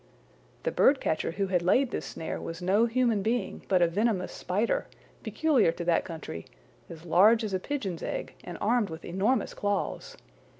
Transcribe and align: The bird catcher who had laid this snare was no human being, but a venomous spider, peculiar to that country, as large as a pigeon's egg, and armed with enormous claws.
The 0.63 0.71
bird 0.71 0.99
catcher 0.99 1.33
who 1.33 1.45
had 1.45 1.61
laid 1.61 1.91
this 1.91 2.07
snare 2.07 2.41
was 2.41 2.59
no 2.59 2.87
human 2.87 3.21
being, 3.21 3.63
but 3.67 3.83
a 3.83 3.87
venomous 3.87 4.31
spider, 4.31 4.87
peculiar 5.21 5.71
to 5.73 5.85
that 5.85 6.05
country, 6.05 6.47
as 6.89 7.05
large 7.05 7.43
as 7.43 7.53
a 7.53 7.59
pigeon's 7.59 8.01
egg, 8.01 8.33
and 8.43 8.57
armed 8.59 8.89
with 8.89 9.05
enormous 9.05 9.53
claws. 9.53 10.17